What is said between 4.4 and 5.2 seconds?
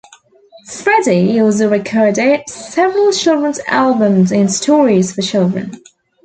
stories